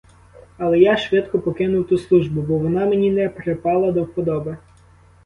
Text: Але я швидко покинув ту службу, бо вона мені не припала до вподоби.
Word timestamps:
Але 0.57 0.79
я 0.79 0.97
швидко 0.97 1.39
покинув 1.39 1.87
ту 1.87 1.97
службу, 1.97 2.41
бо 2.41 2.57
вона 2.57 2.85
мені 2.85 3.11
не 3.11 3.29
припала 3.29 3.91
до 3.91 4.03
вподоби. 4.03 4.57